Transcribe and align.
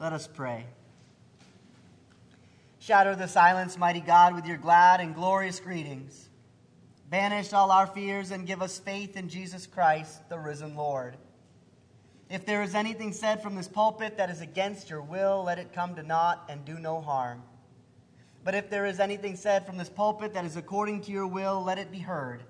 Let 0.00 0.14
us 0.14 0.26
pray. 0.26 0.64
Shatter 2.78 3.14
the 3.14 3.28
silence, 3.28 3.76
mighty 3.76 4.00
God, 4.00 4.34
with 4.34 4.46
your 4.46 4.56
glad 4.56 5.02
and 5.02 5.14
glorious 5.14 5.60
greetings. 5.60 6.30
Banish 7.10 7.52
all 7.52 7.70
our 7.70 7.86
fears 7.86 8.30
and 8.30 8.46
give 8.46 8.62
us 8.62 8.78
faith 8.78 9.14
in 9.14 9.28
Jesus 9.28 9.66
Christ, 9.66 10.26
the 10.30 10.38
risen 10.38 10.74
Lord. 10.74 11.18
If 12.30 12.46
there 12.46 12.62
is 12.62 12.74
anything 12.74 13.12
said 13.12 13.42
from 13.42 13.56
this 13.56 13.68
pulpit 13.68 14.16
that 14.16 14.30
is 14.30 14.40
against 14.40 14.88
your 14.88 15.02
will, 15.02 15.44
let 15.44 15.58
it 15.58 15.74
come 15.74 15.94
to 15.96 16.02
naught 16.02 16.46
and 16.48 16.64
do 16.64 16.78
no 16.78 17.02
harm. 17.02 17.42
But 18.42 18.54
if 18.54 18.70
there 18.70 18.86
is 18.86 19.00
anything 19.00 19.36
said 19.36 19.66
from 19.66 19.76
this 19.76 19.90
pulpit 19.90 20.32
that 20.32 20.46
is 20.46 20.56
according 20.56 21.02
to 21.02 21.12
your 21.12 21.26
will, 21.26 21.62
let 21.62 21.76
it 21.76 21.92
be 21.92 21.98
heard, 21.98 22.42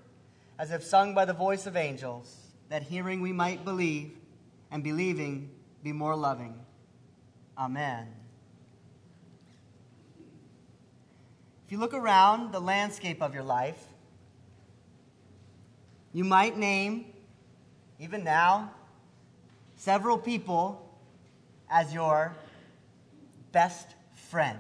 as 0.57 0.71
if 0.71 0.85
sung 0.85 1.15
by 1.15 1.25
the 1.25 1.33
voice 1.33 1.67
of 1.67 1.77
angels, 1.77 2.37
that 2.69 2.85
hearing 2.85 3.21
we 3.21 3.33
might 3.33 3.65
believe, 3.65 4.13
and 4.71 4.85
believing 4.85 5.51
be 5.83 5.91
more 5.91 6.15
loving. 6.15 6.55
Amen. 7.61 8.07
If 11.67 11.73
you 11.73 11.79
look 11.79 11.93
around 11.93 12.53
the 12.53 12.61
landscape 12.61 13.21
of 13.21 13.35
your 13.35 13.43
life, 13.43 13.81
you 16.15 16.25
might 16.25 16.57
name, 16.57 17.13
even 17.99 18.25
now, 18.25 18.73
several 19.77 20.17
people 20.17 20.91
as 21.71 21.93
your 21.93 22.35
best 23.53 23.89
friend. 24.15 24.59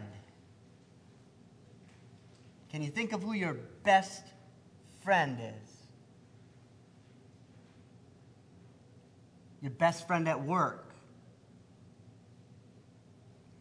Can 2.70 2.82
you 2.82 2.90
think 2.90 3.14
of 3.14 3.22
who 3.22 3.32
your 3.32 3.54
best 3.82 4.24
friend 5.00 5.38
is? 5.40 5.70
Your 9.62 9.72
best 9.72 10.06
friend 10.06 10.28
at 10.28 10.42
work. 10.42 10.89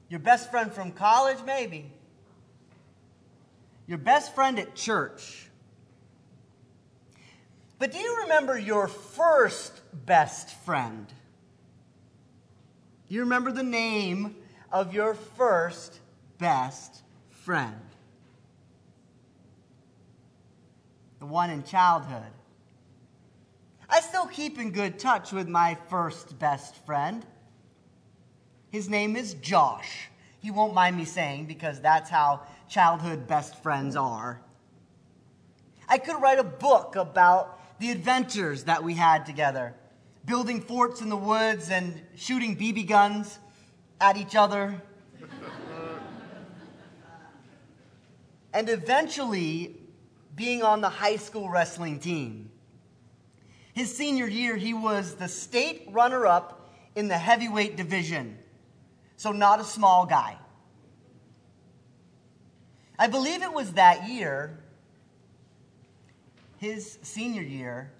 Your 0.09 0.19
best 0.19 0.49
friend 0.49 0.71
from 0.71 0.91
college, 0.91 1.37
maybe. 1.45 1.91
Your 3.85 3.99
best 3.99 4.33
friend 4.33 4.59
at 4.59 4.75
church. 4.75 5.47
But 7.77 7.91
do 7.91 7.97
you 7.97 8.21
remember 8.23 8.57
your 8.57 8.87
first 8.87 9.81
best 10.05 10.49
friend? 10.65 11.07
Do 13.07 13.15
You 13.15 13.21
remember 13.21 13.51
the 13.51 13.63
name 13.63 14.35
of 14.71 14.93
your 14.93 15.13
first 15.13 15.99
best 16.37 17.03
friend? 17.29 17.75
The 21.19 21.25
one 21.25 21.49
in 21.49 21.63
childhood. 21.63 22.31
I 23.89 24.01
still 24.01 24.27
keep 24.27 24.59
in 24.59 24.71
good 24.71 24.99
touch 24.99 25.31
with 25.31 25.47
my 25.47 25.77
first 25.89 26.37
best 26.37 26.75
friend. 26.85 27.25
His 28.71 28.89
name 28.89 29.15
is 29.15 29.33
Josh. 29.35 30.09
He 30.41 30.51
won't 30.51 30.73
mind 30.73 30.95
me 30.95 31.05
saying 31.05 31.47
because 31.47 31.79
that's 31.79 32.09
how 32.09 32.41
childhood 32.69 33.27
best 33.27 33.61
friends 33.61 33.95
are. 33.95 34.41
I 35.87 35.97
could 35.97 36.21
write 36.21 36.39
a 36.39 36.43
book 36.43 36.95
about 36.95 37.59
the 37.79 37.89
adventures 37.91 38.65
that 38.65 38.83
we 38.83 38.93
had 38.93 39.25
together, 39.25 39.73
building 40.25 40.61
forts 40.61 41.01
in 41.01 41.09
the 41.09 41.17
woods 41.17 41.71
and 41.71 41.99
shooting 42.15 42.55
BB 42.55 42.87
guns 42.87 43.39
at 43.99 44.17
each 44.17 44.35
other. 44.35 44.81
and 48.53 48.69
eventually 48.69 49.75
being 50.35 50.61
on 50.61 50.81
the 50.81 50.89
high 50.89 51.15
school 51.15 51.49
wrestling 51.49 51.99
team. 51.99 52.49
His 53.73 53.95
senior 53.95 54.27
year, 54.27 54.55
he 54.55 54.73
was 54.73 55.15
the 55.15 55.27
state 55.27 55.87
runner 55.91 56.25
up 56.25 56.69
in 56.95 57.07
the 57.07 57.17
heavyweight 57.17 57.75
division, 57.75 58.37
so 59.19 59.33
not 59.33 59.59
a 59.59 59.65
small 59.65 60.05
guy. 60.05 60.37
I 62.97 63.07
believe 63.07 63.43
it 63.43 63.51
was 63.51 63.73
that 63.73 64.07
year, 64.07 64.57
his 66.57 66.97
senior 67.01 67.41
year, 67.41 67.91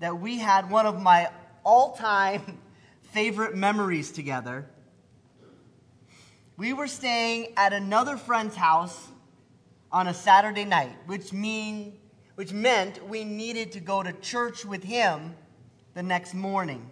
that 0.00 0.18
we 0.18 0.38
had 0.38 0.70
one 0.70 0.86
of 0.86 1.02
my 1.02 1.28
all 1.64 1.94
time 1.96 2.58
favorite 3.12 3.54
memories 3.54 4.10
together. 4.10 4.64
We 6.56 6.72
were 6.72 6.88
staying 6.88 7.52
at 7.58 7.74
another 7.74 8.16
friend's 8.16 8.56
house 8.56 9.08
on 9.90 10.06
a 10.06 10.14
Saturday 10.14 10.64
night, 10.64 10.96
which, 11.04 11.30
mean, 11.30 11.98
which 12.36 12.54
meant 12.54 13.06
we 13.06 13.22
needed 13.24 13.72
to 13.72 13.80
go 13.80 14.02
to 14.02 14.14
church 14.14 14.64
with 14.64 14.82
him 14.82 15.34
the 15.92 16.02
next 16.02 16.32
morning. 16.32 16.88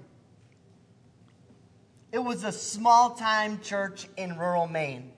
It 2.13 2.19
was 2.19 2.45
a 2.45 2.53
small 2.53 3.11
time 3.11 3.61
church 3.61 4.09
in 4.17 4.37
rural 4.37 4.67
Maine. 4.67 5.13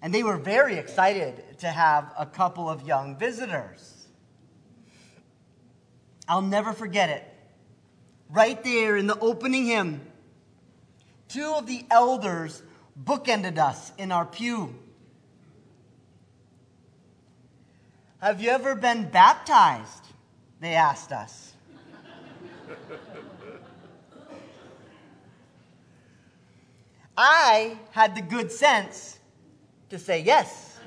And 0.00 0.14
they 0.14 0.22
were 0.22 0.36
very 0.36 0.76
excited 0.76 1.58
to 1.60 1.68
have 1.68 2.12
a 2.18 2.26
couple 2.26 2.68
of 2.68 2.86
young 2.86 3.16
visitors. 3.16 4.06
I'll 6.28 6.42
never 6.42 6.72
forget 6.72 7.10
it. 7.10 7.24
Right 8.30 8.62
there 8.62 8.96
in 8.96 9.06
the 9.06 9.18
opening 9.18 9.66
hymn, 9.66 10.00
two 11.28 11.54
of 11.54 11.66
the 11.66 11.84
elders 11.90 12.62
bookended 13.02 13.58
us 13.58 13.92
in 13.98 14.12
our 14.12 14.24
pew. 14.24 14.74
Have 18.20 18.40
you 18.40 18.50
ever 18.50 18.74
been 18.74 19.08
baptized? 19.10 20.06
They 20.60 20.74
asked 20.74 21.12
us. 21.12 21.52
I 27.16 27.78
had 27.92 28.14
the 28.14 28.22
good 28.22 28.50
sense 28.50 29.18
to 29.90 29.98
say 29.98 30.20
yes, 30.20 30.78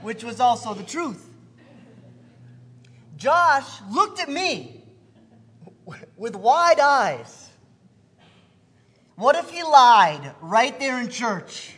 which 0.00 0.22
was 0.22 0.38
also 0.38 0.74
the 0.74 0.84
truth. 0.84 1.28
Josh 3.16 3.80
looked 3.90 4.20
at 4.20 4.28
me 4.28 4.84
with 6.16 6.36
wide 6.36 6.78
eyes. 6.78 7.50
What 9.16 9.34
if 9.34 9.50
he 9.50 9.64
lied 9.64 10.32
right 10.40 10.78
there 10.78 11.00
in 11.00 11.08
church 11.08 11.76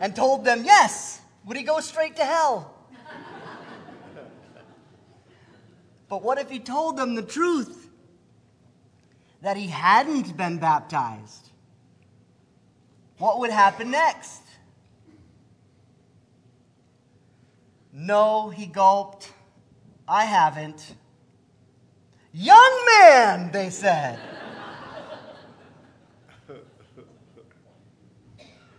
and 0.00 0.16
told 0.16 0.44
them 0.44 0.64
yes? 0.64 1.20
Would 1.44 1.56
he 1.56 1.62
go 1.62 1.78
straight 1.78 2.16
to 2.16 2.24
hell? 2.24 2.74
But 6.08 6.22
what 6.22 6.38
if 6.38 6.50
he 6.50 6.58
told 6.58 6.96
them 6.96 7.14
the 7.14 7.22
truth? 7.22 7.87
That 9.42 9.56
he 9.56 9.68
hadn't 9.68 10.36
been 10.36 10.58
baptized? 10.58 11.50
What 13.18 13.38
would 13.40 13.50
happen 13.50 13.90
next? 13.90 14.42
No, 17.92 18.48
he 18.48 18.66
gulped. 18.66 19.32
I 20.06 20.24
haven't. 20.24 20.94
Young 22.32 22.86
man, 23.00 23.50
they 23.52 23.70
said. 23.70 24.18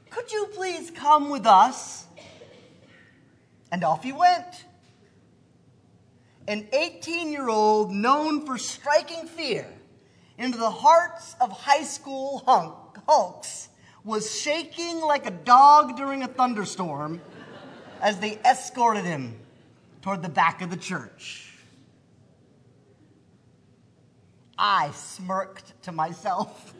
Could 0.10 0.32
you 0.32 0.48
please 0.54 0.92
come 0.92 1.30
with 1.30 1.46
us? 1.46 2.06
And 3.72 3.84
off 3.84 4.04
he 4.04 4.12
went. 4.12 4.66
An 6.48 6.68
18 6.74 7.32
year 7.32 7.50
old 7.50 7.92
known 7.92 8.46
for 8.46 8.58
striking 8.58 9.28
fear 9.28 9.68
into 10.40 10.58
the 10.58 10.72
hearts 10.72 11.36
of 11.42 11.52
high 11.52 11.84
school 11.84 12.42
hunk, 12.48 12.74
hulks 13.08 13.68
was 14.06 14.40
shaking 14.40 15.02
like 15.02 15.28
a 15.28 15.32
dog 15.32 15.98
during 15.98 16.24
a 16.24 16.28
thunderstorm 16.28 17.22
as 18.02 18.20
they 18.20 18.40
escorted 18.46 19.04
him 19.04 19.38
toward 20.02 20.24
the 20.24 20.30
back 20.30 20.62
of 20.62 20.70
the 20.70 20.78
church. 20.78 21.54
I 24.58 24.92
smirked 24.92 25.84
to 25.84 25.92
myself. 25.92 26.74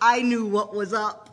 I 0.00 0.22
knew 0.22 0.44
what 0.44 0.74
was 0.74 0.92
up. 0.92 1.30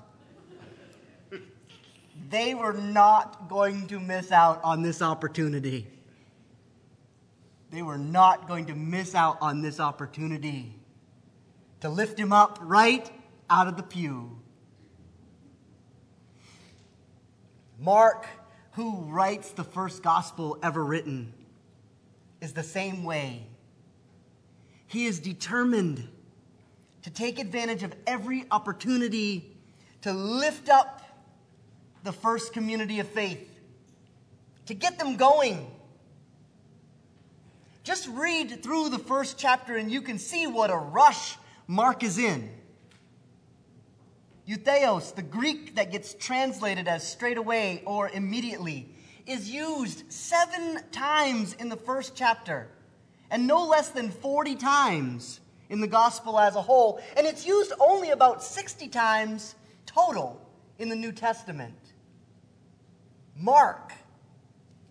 They 2.30 2.54
were 2.54 2.74
not 2.74 3.50
going 3.50 3.88
to 3.88 4.00
miss 4.00 4.32
out 4.32 4.62
on 4.64 4.84
this 4.84 5.02
opportunity. 5.02 5.88
They 7.74 7.82
were 7.82 7.98
not 7.98 8.48
going 8.48 8.68
to 8.68 8.76
miss 8.76 9.16
out 9.16 9.40
on 9.42 9.64
this 9.64 9.80
opportunity 9.80 10.76
to 11.80 11.90
lift 11.90 12.20
him 12.20 12.32
up 12.32 12.60
right 12.62 13.12
out 13.50 13.68
of 13.68 13.78
the 13.78 13.82
pew. 13.82 14.38
Mark, 17.80 18.28
who 18.74 18.98
writes 19.06 19.50
the 19.50 19.64
first 19.64 20.04
gospel 20.04 20.60
ever 20.62 20.86
written, 20.86 21.34
is 22.42 22.54
the 22.54 22.62
same 22.62 23.04
way. 23.04 23.48
He 24.86 25.06
is 25.06 25.20
determined 25.20 26.08
to 27.02 27.10
take 27.10 27.40
advantage 27.40 27.82
of 27.82 27.96
every 28.06 28.46
opportunity 28.52 29.58
to 30.02 30.14
lift 30.14 30.70
up 30.70 31.02
the 32.04 32.14
first 32.14 32.54
community 32.54 33.00
of 33.00 33.08
faith, 33.08 33.50
to 34.68 34.76
get 34.76 35.00
them 35.00 35.18
going. 35.18 35.72
Just 37.84 38.08
read 38.08 38.64
through 38.64 38.90
the 38.90 39.00
first 39.00 39.38
chapter 39.38 39.76
and 39.76 39.92
you 39.92 40.02
can 40.02 40.18
see 40.18 40.48
what 40.48 40.70
a 40.70 40.76
rush 40.76 41.36
Mark 41.68 42.02
is 42.04 42.18
in. 42.18 42.50
Eutheos, 44.48 45.14
the 45.16 45.22
Greek 45.22 45.76
that 45.76 45.92
gets 45.92 46.14
translated 46.14 46.88
as 46.88 47.06
straight 47.06 47.38
away 47.38 47.84
or 47.86 48.10
immediately, 48.10 48.90
is 49.26 49.50
used 49.50 50.12
seven 50.12 50.80
times 50.92 51.54
in 51.54 51.70
the 51.70 51.76
first 51.76 52.16
chapter 52.16 52.70
and 53.30 53.48
no 53.48 53.66
less 53.66 53.90
than 53.90 54.12
40 54.12 54.56
times 54.56 55.42
in 55.70 55.82
the 55.82 55.88
gospel 55.88 56.40
as 56.40 56.56
a 56.56 56.62
whole. 56.62 57.02
And 57.18 57.28
it's 57.28 57.46
used 57.46 57.74
only 57.80 58.12
about 58.12 58.44
60 58.44 58.88
times 58.90 59.56
total 59.86 60.42
in 60.78 60.88
the 60.88 60.96
New 60.96 61.12
Testament. 61.12 61.80
Mark 63.38 63.92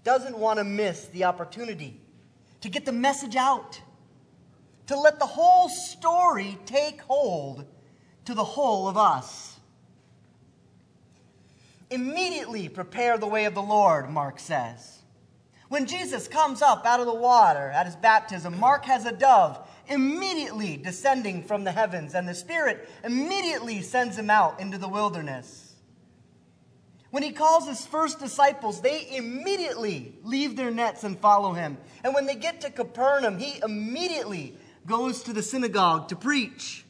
doesn't 0.04 0.36
want 0.36 0.58
to 0.58 0.64
miss 0.64 1.06
the 1.06 1.24
opportunity 1.24 2.01
to 2.62 2.68
get 2.68 2.84
the 2.84 2.92
message 2.92 3.36
out, 3.36 3.80
to 4.86 4.98
let 4.98 5.18
the 5.18 5.26
whole 5.26 5.68
story 5.68 6.58
take 6.64 7.00
hold 7.02 7.66
to 8.24 8.34
the 8.34 8.44
whole 8.44 8.88
of 8.88 8.96
us. 8.96 9.60
Immediately 11.90 12.68
prepare 12.68 13.18
the 13.18 13.26
way 13.26 13.44
of 13.44 13.54
the 13.54 13.62
Lord, 13.62 14.08
Mark 14.08 14.38
says. 14.38 15.00
When 15.68 15.86
Jesus 15.86 16.28
comes 16.28 16.62
up 16.62 16.84
out 16.86 17.00
of 17.00 17.06
the 17.06 17.14
water 17.14 17.70
at 17.70 17.86
his 17.86 17.96
baptism, 17.96 18.58
Mark 18.58 18.84
has 18.84 19.06
a 19.06 19.12
dove 19.12 19.58
immediately 19.88 20.76
descending 20.76 21.42
from 21.42 21.64
the 21.64 21.72
heavens, 21.72 22.14
and 22.14 22.28
the 22.28 22.34
Spirit 22.34 22.88
immediately 23.04 23.82
sends 23.82 24.18
him 24.18 24.30
out 24.30 24.60
into 24.60 24.78
the 24.78 24.88
wilderness. 24.88 25.61
When 27.12 27.22
he 27.22 27.32
calls 27.32 27.68
his 27.68 27.84
first 27.84 28.20
disciples, 28.20 28.80
they 28.80 29.06
immediately 29.14 30.14
leave 30.22 30.56
their 30.56 30.70
nets 30.70 31.04
and 31.04 31.18
follow 31.18 31.52
him. 31.52 31.76
And 32.02 32.14
when 32.14 32.24
they 32.24 32.34
get 32.34 32.62
to 32.62 32.70
Capernaum, 32.70 33.38
he 33.38 33.60
immediately 33.62 34.56
goes 34.86 35.22
to 35.24 35.34
the 35.34 35.42
synagogue 35.42 36.08
to 36.08 36.16
preach. 36.16 36.86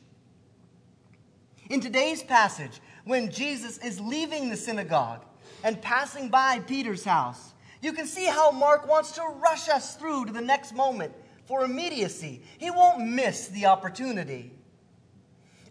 In 1.71 1.81
today's 1.81 2.23
passage, 2.23 2.81
when 3.05 3.33
Jesus 3.33 3.79
is 3.79 3.99
leaving 3.99 4.49
the 4.49 4.57
synagogue 4.57 5.25
and 5.65 5.83
passing 5.83 6.29
by 6.29 6.61
Peter's 6.61 7.05
house, 7.05 7.53
you 7.81 7.93
can 7.93 8.07
see 8.07 8.27
how 8.27 8.53
Mark 8.53 8.89
wants 8.89 9.11
to 9.13 9.23
rush 9.43 9.69
us 9.69 9.97
through 9.97 10.27
to 10.27 10.33
the 10.33 10.41
next 10.41 10.73
moment 10.73 11.13
for 11.47 11.65
immediacy. 11.65 12.43
He 12.59 12.71
won't 12.71 13.05
miss 13.05 13.49
the 13.49 13.67
opportunity. 13.67 14.53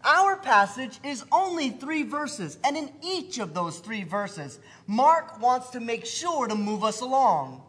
Our 0.04 0.36
passage 0.36 0.98
is 1.04 1.24
only 1.30 1.70
three 1.70 2.02
verses, 2.02 2.58
and 2.64 2.76
in 2.76 2.90
each 3.02 3.38
of 3.38 3.54
those 3.54 3.78
three 3.78 4.02
verses, 4.02 4.58
Mark 4.86 5.40
wants 5.40 5.70
to 5.70 5.80
make 5.80 6.06
sure 6.06 6.48
to 6.48 6.54
move 6.54 6.82
us 6.82 7.00
along. 7.00 7.62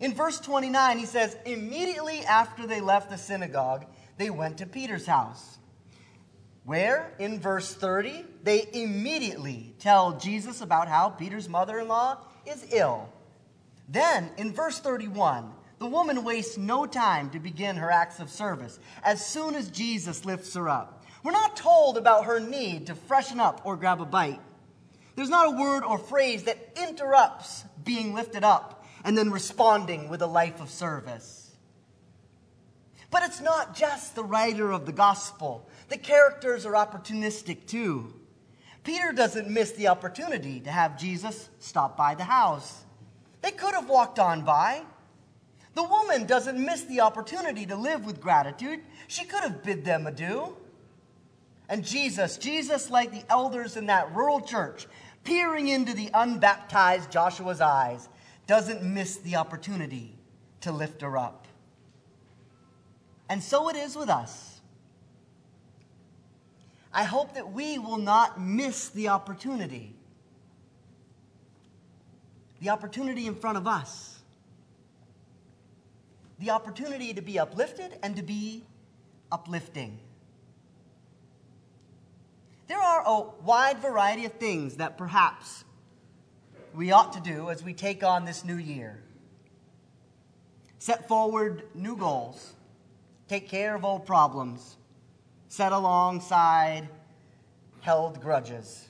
In 0.00 0.14
verse 0.14 0.38
29, 0.40 0.98
he 0.98 1.06
says, 1.06 1.36
Immediately 1.46 2.20
after 2.20 2.66
they 2.66 2.80
left 2.80 3.10
the 3.10 3.16
synagogue, 3.16 3.86
they 4.18 4.30
went 4.30 4.58
to 4.58 4.66
Peter's 4.66 5.06
house. 5.06 5.58
Where, 6.64 7.14
in 7.18 7.40
verse 7.40 7.74
30, 7.74 8.26
they 8.42 8.68
immediately 8.74 9.74
tell 9.78 10.18
Jesus 10.18 10.60
about 10.60 10.86
how 10.86 11.08
Peter's 11.08 11.48
mother 11.48 11.78
in 11.78 11.88
law 11.88 12.18
is 12.46 12.66
ill. 12.72 13.08
Then, 13.88 14.30
in 14.36 14.52
verse 14.52 14.78
31, 14.78 15.50
the 15.78 15.86
woman 15.86 16.24
wastes 16.24 16.58
no 16.58 16.84
time 16.84 17.30
to 17.30 17.38
begin 17.38 17.76
her 17.76 17.90
acts 17.90 18.20
of 18.20 18.28
service 18.28 18.78
as 19.02 19.24
soon 19.24 19.54
as 19.54 19.70
Jesus 19.70 20.26
lifts 20.26 20.52
her 20.54 20.68
up. 20.68 20.97
We're 21.28 21.32
not 21.32 21.56
told 21.58 21.98
about 21.98 22.24
her 22.24 22.40
need 22.40 22.86
to 22.86 22.94
freshen 22.94 23.38
up 23.38 23.60
or 23.64 23.76
grab 23.76 24.00
a 24.00 24.06
bite. 24.06 24.40
There's 25.14 25.28
not 25.28 25.48
a 25.48 25.60
word 25.60 25.84
or 25.84 25.98
phrase 25.98 26.44
that 26.44 26.56
interrupts 26.74 27.64
being 27.84 28.14
lifted 28.14 28.44
up 28.44 28.86
and 29.04 29.14
then 29.14 29.30
responding 29.30 30.08
with 30.08 30.22
a 30.22 30.26
life 30.26 30.58
of 30.62 30.70
service. 30.70 31.54
But 33.10 33.24
it's 33.24 33.42
not 33.42 33.76
just 33.76 34.14
the 34.14 34.24
writer 34.24 34.72
of 34.72 34.86
the 34.86 34.92
gospel, 34.92 35.68
the 35.90 35.98
characters 35.98 36.64
are 36.64 36.72
opportunistic 36.72 37.66
too. 37.66 38.14
Peter 38.82 39.12
doesn't 39.12 39.50
miss 39.50 39.72
the 39.72 39.88
opportunity 39.88 40.60
to 40.60 40.70
have 40.70 40.98
Jesus 40.98 41.50
stop 41.58 41.94
by 41.94 42.14
the 42.14 42.24
house. 42.24 42.86
They 43.42 43.50
could 43.50 43.74
have 43.74 43.90
walked 43.90 44.18
on 44.18 44.46
by. 44.46 44.80
The 45.74 45.84
woman 45.84 46.24
doesn't 46.24 46.58
miss 46.58 46.84
the 46.84 47.02
opportunity 47.02 47.66
to 47.66 47.76
live 47.76 48.06
with 48.06 48.18
gratitude. 48.18 48.80
She 49.08 49.26
could 49.26 49.42
have 49.42 49.62
bid 49.62 49.84
them 49.84 50.06
adieu. 50.06 50.56
And 51.68 51.84
Jesus, 51.84 52.38
Jesus, 52.38 52.90
like 52.90 53.12
the 53.12 53.24
elders 53.30 53.76
in 53.76 53.86
that 53.86 54.14
rural 54.14 54.40
church, 54.40 54.86
peering 55.24 55.68
into 55.68 55.92
the 55.92 56.10
unbaptized 56.14 57.10
Joshua's 57.10 57.60
eyes, 57.60 58.08
doesn't 58.46 58.82
miss 58.82 59.16
the 59.18 59.36
opportunity 59.36 60.16
to 60.62 60.72
lift 60.72 61.02
her 61.02 61.18
up. 61.18 61.46
And 63.28 63.42
so 63.42 63.68
it 63.68 63.76
is 63.76 63.94
with 63.94 64.08
us. 64.08 64.60
I 66.92 67.04
hope 67.04 67.34
that 67.34 67.52
we 67.52 67.78
will 67.78 67.98
not 67.98 68.40
miss 68.40 68.88
the 68.88 69.08
opportunity. 69.08 69.94
The 72.60 72.70
opportunity 72.70 73.26
in 73.26 73.34
front 73.34 73.58
of 73.58 73.66
us. 73.66 74.18
The 76.38 76.50
opportunity 76.50 77.12
to 77.12 77.20
be 77.20 77.38
uplifted 77.38 77.98
and 78.02 78.16
to 78.16 78.22
be 78.22 78.64
uplifting. 79.30 79.98
There 82.68 82.78
are 82.78 83.02
a 83.04 83.22
wide 83.42 83.78
variety 83.78 84.26
of 84.26 84.34
things 84.34 84.76
that 84.76 84.98
perhaps 84.98 85.64
we 86.74 86.92
ought 86.92 87.14
to 87.14 87.20
do 87.20 87.48
as 87.48 87.64
we 87.64 87.72
take 87.72 88.04
on 88.04 88.26
this 88.26 88.44
new 88.44 88.58
year. 88.58 89.02
Set 90.78 91.08
forward 91.08 91.64
new 91.74 91.96
goals, 91.96 92.52
take 93.26 93.48
care 93.48 93.74
of 93.74 93.84
old 93.84 94.04
problems, 94.06 94.76
set 95.48 95.72
alongside 95.72 96.88
held 97.80 98.20
grudges. 98.20 98.86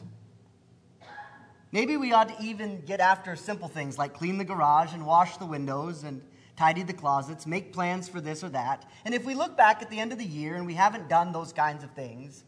Maybe 1.71 1.97
we 1.97 2.13
ought 2.13 2.29
to 2.31 2.45
even 2.45 2.81
get 2.81 2.99
after 2.99 3.37
simple 3.37 3.69
things 3.69 3.97
like 3.97 4.13
clean 4.13 4.39
the 4.39 4.45
garage 4.45 4.93
and 4.93 5.07
wash 5.07 5.37
the 5.37 5.47
windows 5.47 6.03
and 6.03 6.21
tidy 6.57 6.83
the 6.83 6.93
closets, 6.93 7.47
make 7.47 7.73
plans 7.73 8.09
for 8.09 8.21
this 8.21 8.43
or 8.43 8.49
that. 8.49 8.91
And 9.05 9.15
if 9.15 9.25
we 9.25 9.35
look 9.35 9.57
back 9.57 9.83
at 9.83 9.89
the 9.89 10.01
end 10.01 10.11
of 10.11 10.19
the 10.19 10.25
year 10.25 10.57
and 10.57 10.67
we 10.67 10.75
haven't 10.75 11.09
done 11.09 11.31
those 11.31 11.53
kinds 11.53 11.85
of 11.85 11.93
things, 11.93 12.43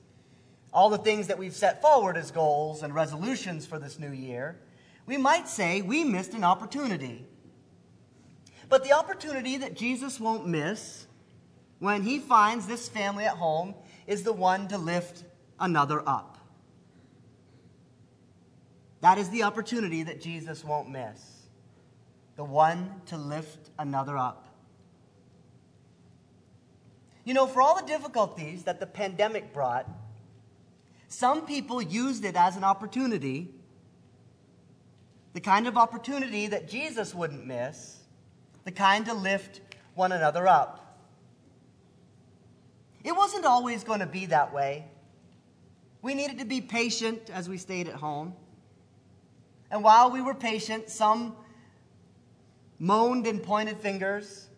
all 0.73 0.91
the 0.91 0.99
things 0.99 1.27
that 1.27 1.39
we've 1.39 1.55
set 1.55 1.83
forward 1.83 2.17
as 2.17 2.31
goals 2.31 2.83
and 2.83 2.95
resolutions 2.95 3.67
for 3.67 3.79
this 3.79 3.99
new 3.99 4.13
year, 4.13 4.61
we 5.07 5.17
might 5.17 5.49
say 5.49 5.83
we 5.83 6.05
missed 6.05 6.35
an 6.35 6.45
opportunity. 6.45 7.27
But 8.69 8.85
the 8.85 8.93
opportunity 8.93 9.57
that 9.57 9.75
Jesus 9.75 10.21
won't 10.21 10.47
miss 10.47 11.07
when 11.81 12.03
he 12.03 12.19
finds 12.21 12.67
this 12.67 12.89
family 12.89 13.25
at 13.25 13.37
home 13.37 13.75
is 14.07 14.23
the 14.23 14.33
one 14.33 14.69
to 14.69 14.79
lift 14.79 15.25
another 15.59 16.09
up. 16.09 16.39
That 19.01 19.19
is 19.19 19.31
the 19.31 19.43
opportunity 19.43 20.03
that 20.05 20.21
Jesus 20.21 20.65
won't 20.65 20.91
miss. 20.91 21.21
The 22.37 22.45
one 22.45 23.01
to 23.07 23.17
lift 23.17 23.71
another 23.79 24.17
up. 24.17 24.47
You 27.25 27.35
know, 27.35 27.47
for 27.47 27.63
all 27.63 27.77
the 27.77 27.87
difficulties 27.87 28.65
that 28.65 28.81
the 28.81 28.87
pandemic 28.87 29.53
brought, 29.53 29.89
some 31.11 31.45
people 31.45 31.83
used 31.83 32.25
it 32.25 32.37
as 32.37 32.57
an 32.57 32.63
opportunity, 32.63 33.51
the 35.33 35.41
kind 35.41 35.67
of 35.67 35.77
opportunity 35.77 36.47
that 36.47 36.69
Jesus 36.69 37.13
wouldn't 37.13 37.45
miss, 37.45 37.99
the 38.65 38.71
kind 38.71 39.05
to 39.07 39.13
lift 39.13 39.61
one 39.95 40.13
another 40.13 40.47
up. 40.47 40.99
It 43.03 43.11
wasn't 43.11 43.45
always 43.45 43.83
going 43.83 43.99
to 43.99 44.07
be 44.07 44.27
that 44.27 44.55
way. 44.55 44.87
We 46.01 46.15
needed 46.15 46.39
to 46.39 46.45
be 46.45 46.61
patient 46.61 47.29
as 47.29 47.49
we 47.49 47.59
stayed 47.59 47.89
at 47.89 47.97
home. 47.97 48.35
And 49.69 49.83
while 49.83 50.13
we 50.13 50.23
were 50.23 50.35
patient, 50.35 50.91
some 50.91 51.35
moaned 52.79 53.27
and 53.27 53.43
pointed 53.43 53.79
fingers, 53.79 54.49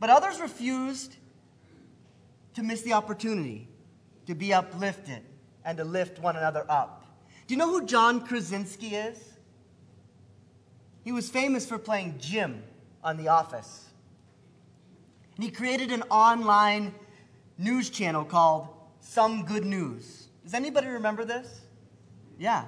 but 0.00 0.10
others 0.10 0.40
refused 0.40 1.14
to 2.54 2.64
miss 2.64 2.82
the 2.82 2.92
opportunity 2.94 3.68
to 4.26 4.34
be 4.34 4.52
uplifted 4.52 5.22
and 5.64 5.78
to 5.78 5.84
lift 5.84 6.18
one 6.18 6.36
another 6.36 6.64
up. 6.68 7.06
Do 7.46 7.54
you 7.54 7.58
know 7.58 7.68
who 7.68 7.86
John 7.86 8.26
Krasinski 8.26 8.94
is? 8.94 9.32
He 11.04 11.12
was 11.12 11.28
famous 11.28 11.66
for 11.66 11.78
playing 11.78 12.16
Jim 12.18 12.62
on 13.02 13.16
The 13.16 13.28
Office. 13.28 13.88
And 15.36 15.44
he 15.44 15.50
created 15.50 15.90
an 15.90 16.02
online 16.02 16.94
news 17.58 17.90
channel 17.90 18.24
called 18.24 18.68
Some 19.00 19.44
Good 19.44 19.64
News. 19.64 20.28
Does 20.44 20.54
anybody 20.54 20.88
remember 20.88 21.24
this? 21.24 21.62
Yeah. 22.38 22.64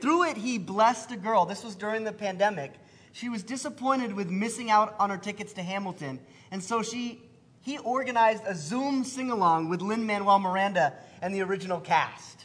Through 0.00 0.24
it, 0.24 0.36
he 0.36 0.58
blessed 0.58 1.12
a 1.12 1.16
girl. 1.16 1.46
This 1.46 1.64
was 1.64 1.74
during 1.74 2.04
the 2.04 2.12
pandemic. 2.12 2.72
She 3.12 3.28
was 3.28 3.42
disappointed 3.42 4.12
with 4.12 4.28
missing 4.28 4.70
out 4.70 4.94
on 4.98 5.10
her 5.10 5.16
tickets 5.16 5.52
to 5.54 5.62
Hamilton. 5.62 6.20
And 6.50 6.62
so 6.62 6.82
she, 6.82 7.22
he 7.66 7.78
organized 7.78 8.44
a 8.46 8.54
Zoom 8.54 9.02
sing 9.02 9.32
along 9.32 9.68
with 9.68 9.82
Lin 9.82 10.06
Manuel 10.06 10.38
Miranda 10.38 10.92
and 11.20 11.34
the 11.34 11.40
original 11.40 11.80
cast. 11.80 12.44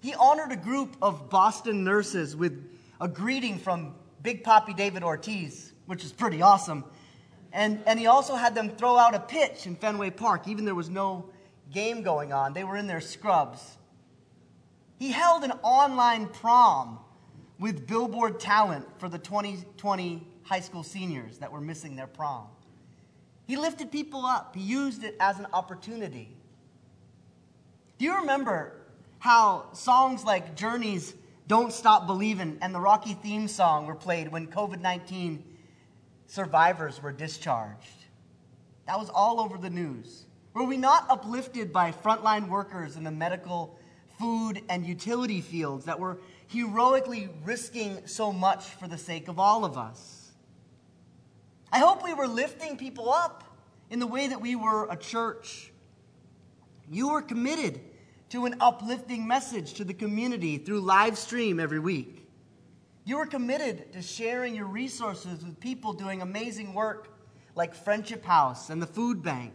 He 0.00 0.14
honored 0.14 0.50
a 0.50 0.56
group 0.56 0.96
of 1.02 1.28
Boston 1.28 1.84
nurses 1.84 2.34
with 2.34 2.74
a 3.02 3.06
greeting 3.06 3.58
from 3.58 3.94
Big 4.22 4.44
Papi 4.44 4.74
David 4.74 5.02
Ortiz, 5.02 5.74
which 5.84 6.06
is 6.06 6.10
pretty 6.10 6.40
awesome. 6.40 6.86
And, 7.52 7.82
and 7.86 7.98
he 8.00 8.06
also 8.06 8.34
had 8.34 8.54
them 8.54 8.70
throw 8.70 8.96
out 8.96 9.14
a 9.14 9.20
pitch 9.20 9.66
in 9.66 9.76
Fenway 9.76 10.08
Park, 10.08 10.48
even 10.48 10.64
there 10.64 10.74
was 10.74 10.88
no 10.88 11.28
game 11.70 12.02
going 12.02 12.32
on. 12.32 12.54
They 12.54 12.64
were 12.64 12.78
in 12.78 12.86
their 12.86 13.02
scrubs. 13.02 13.76
He 14.98 15.12
held 15.12 15.44
an 15.44 15.52
online 15.62 16.28
prom 16.28 16.98
with 17.58 17.86
Billboard 17.86 18.40
talent 18.40 18.86
for 18.98 19.10
the 19.10 19.18
2020 19.18 20.26
high 20.44 20.60
school 20.60 20.82
seniors 20.82 21.36
that 21.40 21.52
were 21.52 21.60
missing 21.60 21.94
their 21.94 22.06
prom. 22.06 22.46
He 23.52 23.58
lifted 23.58 23.92
people 23.92 24.24
up, 24.24 24.56
he 24.56 24.62
used 24.62 25.04
it 25.04 25.14
as 25.20 25.38
an 25.38 25.46
opportunity. 25.52 26.34
Do 27.98 28.06
you 28.06 28.16
remember 28.20 28.72
how 29.18 29.66
songs 29.74 30.24
like 30.24 30.56
Journey's 30.56 31.12
Don't 31.48 31.70
Stop 31.70 32.06
Believing 32.06 32.56
and 32.62 32.74
the 32.74 32.80
Rocky 32.80 33.12
theme 33.12 33.48
song 33.48 33.84
were 33.84 33.94
played 33.94 34.32
when 34.32 34.46
COVID 34.46 34.80
19 34.80 35.44
survivors 36.28 37.02
were 37.02 37.12
discharged? 37.12 38.06
That 38.86 38.98
was 38.98 39.10
all 39.10 39.38
over 39.38 39.58
the 39.58 39.68
news. 39.68 40.24
Were 40.54 40.64
we 40.64 40.78
not 40.78 41.04
uplifted 41.10 41.74
by 41.74 41.92
frontline 41.92 42.48
workers 42.48 42.96
in 42.96 43.04
the 43.04 43.10
medical, 43.10 43.78
food, 44.18 44.62
and 44.70 44.86
utility 44.86 45.42
fields 45.42 45.84
that 45.84 46.00
were 46.00 46.16
heroically 46.46 47.28
risking 47.44 48.06
so 48.06 48.32
much 48.32 48.64
for 48.64 48.88
the 48.88 48.96
sake 48.96 49.28
of 49.28 49.38
all 49.38 49.66
of 49.66 49.76
us? 49.76 50.21
I 51.72 51.78
hope 51.78 52.04
we 52.04 52.12
were 52.12 52.28
lifting 52.28 52.76
people 52.76 53.10
up 53.10 53.44
in 53.88 53.98
the 53.98 54.06
way 54.06 54.28
that 54.28 54.42
we 54.42 54.56
were 54.56 54.86
a 54.90 54.96
church. 54.96 55.72
You 56.90 57.12
were 57.12 57.22
committed 57.22 57.80
to 58.28 58.44
an 58.44 58.56
uplifting 58.60 59.26
message 59.26 59.72
to 59.74 59.84
the 59.84 59.94
community 59.94 60.58
through 60.58 60.82
live 60.82 61.16
stream 61.16 61.58
every 61.58 61.78
week. 61.78 62.28
You 63.04 63.16
were 63.16 63.26
committed 63.26 63.90
to 63.94 64.02
sharing 64.02 64.54
your 64.54 64.66
resources 64.66 65.44
with 65.44 65.58
people 65.60 65.94
doing 65.94 66.20
amazing 66.20 66.74
work 66.74 67.08
like 67.54 67.74
Friendship 67.74 68.22
House 68.22 68.68
and 68.68 68.80
the 68.80 68.86
Food 68.86 69.22
Bank. 69.22 69.54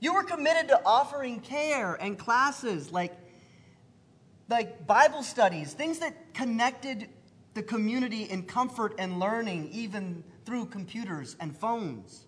You 0.00 0.14
were 0.14 0.24
committed 0.24 0.68
to 0.68 0.80
offering 0.86 1.40
care 1.40 1.94
and 1.94 2.18
classes 2.18 2.90
like, 2.90 3.14
like 4.48 4.86
Bible 4.86 5.22
studies, 5.22 5.74
things 5.74 5.98
that 5.98 6.32
connected 6.32 7.08
the 7.52 7.62
community 7.62 8.22
in 8.24 8.44
comfort 8.44 8.94
and 8.98 9.20
learning, 9.20 9.68
even 9.70 10.24
through 10.44 10.66
computers 10.66 11.36
and 11.40 11.56
phones. 11.56 12.26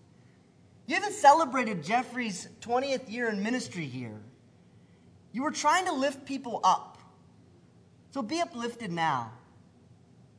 You 0.87 0.97
even 0.97 1.11
celebrated 1.11 1.83
Jeffrey's 1.83 2.47
20th 2.61 3.11
year 3.11 3.29
in 3.29 3.41
ministry 3.41 3.85
here. 3.85 4.21
You 5.31 5.43
were 5.43 5.51
trying 5.51 5.85
to 5.85 5.93
lift 5.93 6.25
people 6.25 6.61
up. 6.63 6.99
So 8.11 8.21
be 8.21 8.39
uplifted 8.39 8.91
now. 8.91 9.31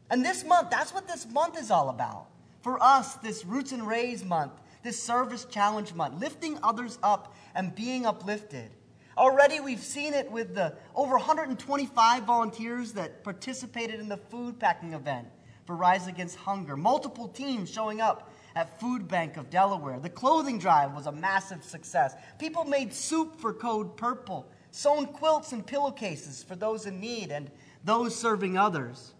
And 0.09 0.25
this 0.25 0.45
month, 0.45 0.71
that's 0.71 0.95
what 0.95 1.09
this 1.09 1.27
month 1.27 1.59
is 1.59 1.71
all 1.71 1.91
about. 1.91 2.29
For 2.63 2.83
us, 2.83 3.15
this 3.17 3.45
Roots 3.45 3.73
and 3.73 3.87
Raise 3.87 4.25
month, 4.25 4.53
this 4.83 5.03
Service 5.03 5.45
Challenge 5.45 5.93
month, 5.95 6.21
lifting 6.21 6.59
others 6.63 6.99
up 7.03 7.35
and 7.55 7.75
being 7.75 8.07
uplifted. 8.07 8.71
Already 9.19 9.61
we've 9.61 9.83
seen 9.83 10.15
it 10.15 10.31
with 10.31 10.55
the 10.55 10.75
over 10.95 11.17
125 11.17 12.23
volunteers 12.23 12.93
that 12.93 13.25
participated 13.25 13.99
in 13.99 14.09
the 14.09 14.17
food 14.17 14.59
packing 14.59 14.93
event 14.93 15.29
for 15.67 15.77
Rise 15.77 16.07
Against 16.07 16.37
Hunger. 16.37 16.77
Multiple 16.77 17.29
teams 17.29 17.71
showing 17.71 18.01
up 18.01 18.33
at 18.55 18.81
Food 18.81 19.09
Bank 19.09 19.37
of 19.37 19.51
Delaware. 19.51 19.99
The 19.99 20.09
clothing 20.09 20.59
drive 20.59 20.95
was 20.95 21.07
a 21.07 21.13
massive 21.13 21.63
success. 21.63 22.15
People 22.39 22.65
made 22.65 22.93
soup 22.95 23.39
for 23.41 23.53
Code 23.53 23.97
Purple 23.97 24.47
sewn 24.71 25.07
quilts 25.07 25.53
and 25.53 25.67
pillowcases 25.67 26.43
for 26.43 26.55
those 26.55 26.87
in 26.87 27.01
need 27.01 27.31
and 27.31 27.51
those 27.85 28.15
serving 28.15 28.59
others. 28.59 29.15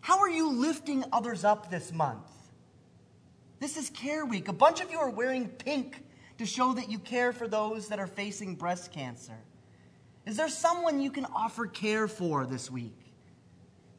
How 0.00 0.18
are 0.18 0.28
you 0.28 0.50
lifting 0.50 1.04
others 1.12 1.44
up 1.44 1.70
this 1.70 1.92
month? 1.92 2.30
This 3.60 3.76
is 3.76 3.90
Care 3.90 4.24
Week. 4.24 4.48
A 4.48 4.52
bunch 4.52 4.80
of 4.80 4.90
you 4.90 4.98
are 4.98 5.10
wearing 5.10 5.48
pink 5.48 6.04
to 6.38 6.46
show 6.46 6.72
that 6.74 6.90
you 6.90 6.98
care 6.98 7.32
for 7.32 7.48
those 7.48 7.88
that 7.88 7.98
are 7.98 8.06
facing 8.06 8.54
breast 8.54 8.92
cancer. 8.92 9.38
Is 10.26 10.36
there 10.36 10.48
someone 10.48 11.00
you 11.00 11.10
can 11.10 11.26
offer 11.26 11.66
care 11.66 12.06
for 12.06 12.46
this 12.46 12.70
week? 12.70 13.07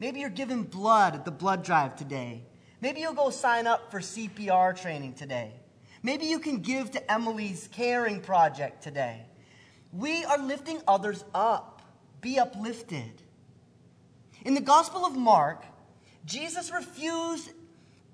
Maybe 0.00 0.20
you're 0.20 0.30
giving 0.30 0.62
blood 0.62 1.14
at 1.14 1.24
the 1.26 1.30
blood 1.30 1.62
drive 1.62 1.94
today. 1.94 2.42
Maybe 2.80 3.00
you'll 3.00 3.12
go 3.12 3.28
sign 3.28 3.66
up 3.66 3.90
for 3.90 4.00
CPR 4.00 4.80
training 4.80 5.12
today. 5.12 5.52
Maybe 6.02 6.24
you 6.24 6.38
can 6.38 6.58
give 6.58 6.90
to 6.92 7.12
Emily's 7.12 7.68
caring 7.70 8.22
project 8.22 8.82
today. 8.82 9.26
We 9.92 10.24
are 10.24 10.38
lifting 10.38 10.80
others 10.88 11.24
up. 11.34 11.82
Be 12.22 12.38
uplifted. 12.38 13.22
In 14.46 14.54
the 14.54 14.60
Gospel 14.62 15.04
of 15.04 15.14
Mark, 15.14 15.64
Jesus 16.24 16.72
refused 16.72 17.50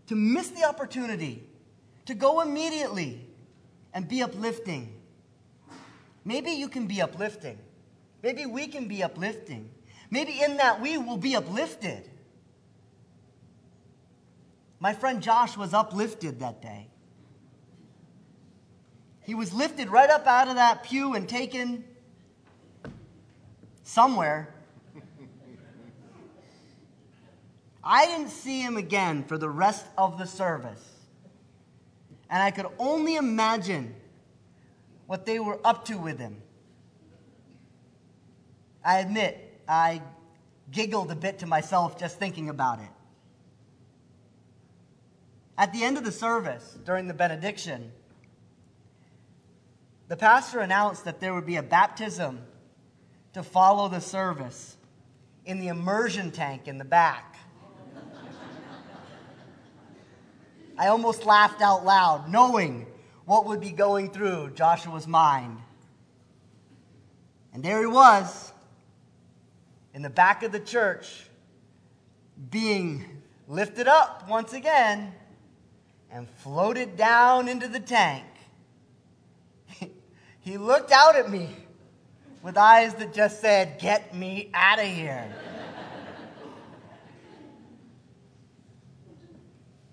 to 0.09 0.17
miss 0.17 0.49
the 0.49 0.65
opportunity 0.65 1.45
to 2.07 2.15
go 2.15 2.41
immediately 2.41 3.21
and 3.95 4.09
be 4.09 4.23
uplifting. 4.23 4.93
Maybe 6.25 6.51
you 6.51 6.69
can 6.69 6.87
be 6.87 7.01
uplifting. 7.01 7.59
Maybe 8.23 8.47
we 8.47 8.67
can 8.67 8.89
be 8.89 9.05
uplifting. 9.05 9.71
Maybe 10.11 10.41
in 10.41 10.59
that 10.59 10.81
we 10.81 10.99
will 10.99 11.17
be 11.17 11.35
uplifted. 11.35 12.09
My 14.79 14.93
friend 14.93 15.23
Josh 15.23 15.57
was 15.57 15.75
uplifted 15.75 16.41
that 16.41 16.63
day. 16.63 16.89
He 19.23 19.35
was 19.35 19.53
lifted 19.53 19.89
right 19.89 20.09
up 20.09 20.27
out 20.27 20.49
of 20.49 20.55
that 20.55 20.85
pew 20.85 21.15
and 21.15 21.29
taken 21.29 21.85
somewhere. 23.83 24.55
I 27.83 28.07
didn't 28.07 28.31
see 28.31 28.61
him 28.61 28.77
again 28.77 29.25
for 29.25 29.39
the 29.39 29.49
rest 29.49 29.87
of 29.97 30.19
the 30.19 30.27
service. 30.27 30.85
And 32.29 32.43
I 32.43 32.51
could 32.51 32.67
only 32.79 33.15
imagine 33.15 33.95
what 35.07 35.25
they 35.25 35.39
were 35.39 35.61
up 35.65 35.85
to 35.87 35.97
with 35.97 36.19
him. 36.19 36.43
I 38.85 38.99
admit, 38.99 39.46
I 39.69 40.03
giggled 40.71 41.11
a 41.11 41.17
bit 41.17 41.41
to 41.41 41.47
myself 41.47 41.99
just 41.99 42.19
thinking 42.19 42.49
about 42.49 42.81
it. 42.81 42.89
At 45.59 45.73
the 45.73 45.85
end 45.85 45.97
of 45.97 46.05
the 46.05 46.13
service, 46.13 46.77
during 46.85 47.09
the 47.09 47.15
benediction, 47.15 47.93
the 50.09 50.17
pastor 50.17 50.61
announced 50.61 51.05
that 51.05 51.21
there 51.21 51.35
would 51.35 51.47
be 51.47 51.57
a 51.57 51.63
baptism 51.63 52.41
to 53.33 53.43
follow 53.43 53.89
the 53.89 54.01
service 54.01 54.77
in 55.45 55.59
the 55.59 55.69
immersion 55.69 56.31
tank 56.31 56.69
in 56.69 56.79
the 56.79 56.85
back. 56.85 57.39
I 60.79 60.89
almost 60.89 61.25
laughed 61.25 61.63
out 61.63 61.85
loud, 61.85 62.31
knowing 62.31 62.87
what 63.25 63.47
would 63.47 63.61
be 63.61 63.71
going 63.71 64.11
through 64.11 64.51
Joshua's 64.55 65.07
mind. 65.07 65.59
And 67.53 67.63
there 67.63 67.81
he 67.81 67.87
was, 67.87 68.53
in 69.97 70.03
the 70.03 70.11
back 70.11 70.43
of 70.43 70.53
the 70.53 70.61
church, 70.61 71.25
being 72.51 73.23
lifted 73.49 73.89
up 73.89 74.29
once 74.29 74.53
again 74.53 75.11
and 76.11 76.29
floated 76.29 76.99
down 76.99 77.49
into 77.49 77.67
the 77.67 77.81
tank. 77.81 78.27
He 80.41 80.59
looked 80.59 80.93
out 80.93 81.17
at 81.17 81.31
me 81.31 81.49
with 82.43 82.59
eyes 82.59 82.93
that 82.97 83.15
just 83.15 83.41
said, 83.41 83.79
Get 83.81 84.15
me 84.15 84.51
out 84.53 84.79
of 84.79 84.85
here. 84.85 85.27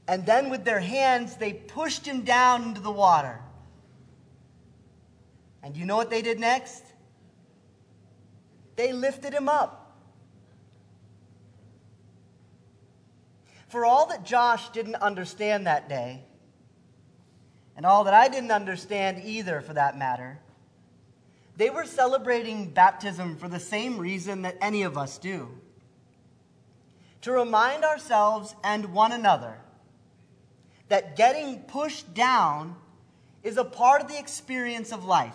and 0.10 0.26
then 0.26 0.50
with 0.50 0.66
their 0.66 0.82
hands, 0.82 1.38
they 1.38 1.54
pushed 1.54 2.06
him 2.06 2.24
down 2.24 2.64
into 2.64 2.82
the 2.82 2.92
water. 2.92 3.40
And 5.64 5.78
you 5.78 5.86
know 5.86 5.96
what 5.96 6.10
they 6.10 6.22
did 6.22 6.42
next? 6.42 6.84
They 8.76 8.92
lifted 8.92 9.34
him 9.34 9.48
up. 9.48 9.83
For 13.74 13.88
all 13.88 14.06
that 14.10 14.24
Josh 14.24 14.70
didn't 14.70 14.98
understand 14.98 15.66
that 15.66 15.90
day, 15.90 16.22
and 17.76 17.88
all 17.88 18.04
that 18.04 18.14
I 18.14 18.28
didn't 18.28 18.52
understand 18.52 19.24
either, 19.26 19.62
for 19.62 19.74
that 19.74 19.98
matter, 19.98 20.38
they 21.58 21.72
were 21.72 21.88
celebrating 21.88 22.70
baptism 22.70 23.36
for 23.36 23.48
the 23.48 23.60
same 23.60 23.98
reason 23.98 24.44
that 24.44 24.60
any 24.62 24.84
of 24.84 24.96
us 24.96 25.18
do 25.18 25.50
to 27.22 27.32
remind 27.32 27.84
ourselves 27.84 28.54
and 28.64 28.94
one 28.94 29.12
another 29.12 29.58
that 30.90 31.16
getting 31.16 31.58
pushed 31.62 32.14
down 32.14 32.76
is 33.42 33.58
a 33.58 33.66
part 33.66 34.04
of 34.04 34.08
the 34.08 34.20
experience 34.20 34.92
of 34.92 35.04
life. 35.04 35.34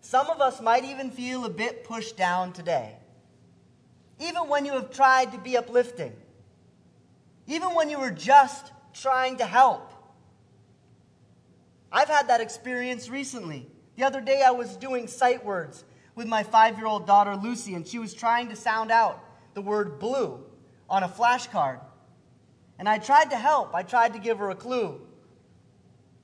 Some 0.00 0.28
of 0.28 0.40
us 0.40 0.60
might 0.60 0.84
even 0.84 1.12
feel 1.12 1.44
a 1.44 1.50
bit 1.50 1.84
pushed 1.84 2.16
down 2.16 2.52
today, 2.52 2.96
even 4.20 4.48
when 4.48 4.64
you 4.66 4.72
have 4.72 4.90
tried 4.90 5.32
to 5.32 5.38
be 5.38 5.56
uplifting, 5.56 6.12
even 7.46 7.74
when 7.74 7.88
you 7.88 7.98
were 7.98 8.10
just 8.10 8.70
trying 8.92 9.38
to 9.38 9.46
help. 9.46 9.92
I've 11.90 12.08
had 12.08 12.28
that 12.28 12.40
experience 12.40 13.08
recently. 13.08 13.66
The 13.96 14.04
other 14.04 14.20
day, 14.20 14.42
I 14.46 14.52
was 14.52 14.76
doing 14.76 15.08
sight 15.08 15.44
words 15.44 15.84
with 16.14 16.26
my 16.26 16.42
five 16.42 16.76
year 16.76 16.86
old 16.86 17.06
daughter, 17.06 17.34
Lucy, 17.34 17.74
and 17.74 17.86
she 17.86 17.98
was 17.98 18.14
trying 18.14 18.50
to 18.50 18.56
sound 18.56 18.90
out 18.90 19.24
the 19.54 19.62
word 19.62 19.98
blue 19.98 20.44
on 20.88 21.02
a 21.02 21.08
flashcard. 21.08 21.80
And 22.78 22.88
I 22.88 22.98
tried 22.98 23.30
to 23.30 23.36
help, 23.36 23.74
I 23.74 23.82
tried 23.82 24.12
to 24.12 24.18
give 24.18 24.38
her 24.38 24.50
a 24.50 24.54
clue. 24.54 25.00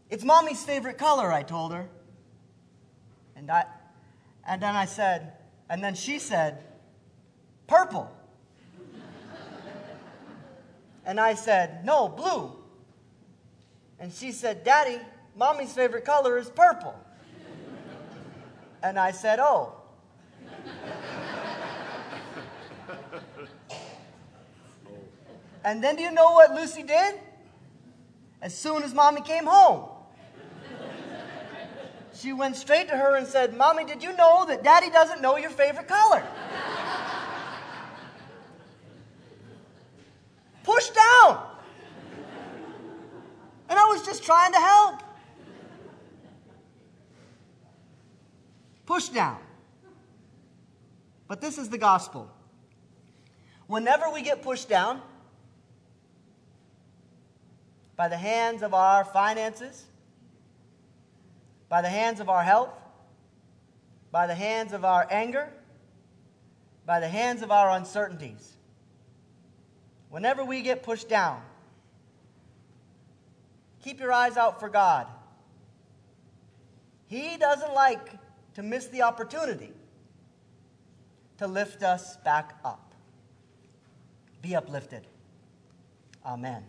It's 0.09 0.23
mommy's 0.23 0.63
favorite 0.63 0.99
color, 0.99 1.33
I 1.33 1.43
told 1.43 1.73
her. 1.73 1.89
And 3.35 3.51
I 3.51 3.65
and 4.47 4.63
then 4.63 4.77
I 4.77 4.85
said, 4.85 5.33
and 5.69 5.83
then 5.83 5.95
she 5.95 6.19
said, 6.21 6.63
purple. 7.67 8.11
and 11.05 11.21
I 11.21 11.35
said, 11.35 11.85
no, 11.85 12.09
blue. 12.09 12.53
And 13.99 14.13
she 14.13 14.33
said, 14.33 14.65
Daddy, 14.65 14.99
mommy's 15.37 15.73
favorite 15.73 16.05
color 16.05 16.39
is 16.39 16.51
purple. 16.51 16.95
and 18.83 18.99
I 18.99 19.11
said, 19.11 19.39
oh. 19.41 19.75
and 25.65 25.83
then 25.83 25.97
do 25.97 26.03
you 26.03 26.13
know 26.13 26.33
what 26.33 26.53
Lucy 26.55 26.83
did? 26.83 27.15
As 28.43 28.55
soon 28.57 28.83
as 28.83 28.93
mommy 28.95 29.23
came 29.23 29.47
home, 29.47 29.89
she 32.15 32.33
went 32.33 32.57
straight 32.57 32.89
to 32.89 32.97
her 32.97 33.17
and 33.17 33.27
said, 33.27 33.57
Mommy, 33.57 33.85
did 33.85 34.03
you 34.03 34.17
know 34.17 34.47
that 34.47 34.65
daddy 34.65 34.91
doesn't 34.91 35.21
know 35.21 35.37
your 35.37 35.51
favorite 35.51 35.89
color? 35.89 36.27
Push 40.67 40.91
down. 40.91 41.47
And 43.69 43.79
I 43.79 43.85
was 43.85 44.05
just 44.05 44.25
trying 44.25 44.53
to 44.53 44.59
help. 44.59 45.01
Push 48.85 49.11
down. 49.11 49.39
But 51.29 51.41
this 51.41 51.57
is 51.57 51.69
the 51.69 51.79
gospel. 51.79 52.29
Whenever 53.69 54.11
we 54.11 54.23
get 54.23 54.43
pushed 54.43 54.69
down 54.69 55.01
by 57.95 58.09
the 58.09 58.17
hands 58.17 58.65
of 58.65 58.75
our 58.75 59.05
finances, 59.05 59.85
by 61.69 61.81
the 61.81 61.89
hands 61.89 62.19
of 62.19 62.29
our 62.29 62.43
health, 62.43 62.71
by 64.11 64.27
the 64.27 64.35
hands 64.35 64.73
of 64.73 64.85
our 64.85 65.07
anger, 65.13 65.53
by 66.85 66.99
the 66.99 67.09
hands 67.09 67.43
of 67.43 67.53
our 67.53 67.71
uncertainties. 67.71 68.56
Whenever 70.17 70.47
we 70.47 70.63
get 70.63 70.83
pushed 70.83 71.11
down, 71.11 71.43
keep 73.83 74.01
your 74.01 74.11
eyes 74.11 74.39
out 74.39 74.59
for 74.59 74.71
God. 74.71 75.07
He 77.07 77.37
doesn't 77.37 77.75
like 77.75 78.09
to 78.55 78.63
miss 78.63 78.87
the 78.87 79.03
opportunity 79.03 79.75
to 81.37 81.47
lift 81.47 81.83
us 81.83 82.17
back 82.25 82.55
up. 82.65 82.95
Be 84.41 84.57
uplifted. 84.57 85.07
Amen. 86.25 86.65